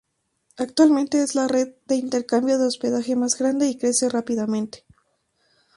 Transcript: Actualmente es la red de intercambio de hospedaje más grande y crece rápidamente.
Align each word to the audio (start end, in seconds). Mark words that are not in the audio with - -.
Actualmente 0.57 1.21
es 1.21 1.35
la 1.35 1.47
red 1.47 1.75
de 1.85 1.93
intercambio 1.95 2.57
de 2.57 2.65
hospedaje 2.65 3.15
más 3.15 3.37
grande 3.37 3.67
y 3.67 3.77
crece 3.77 4.09
rápidamente. 4.09 4.83